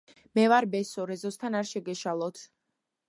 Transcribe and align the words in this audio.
მე 0.37 0.45
ვარ 0.53 0.65
ბესო, 0.71 1.05
რეზოსთან 1.11 1.59
არ 1.59 1.69
შეგეშალოთ 1.73 2.43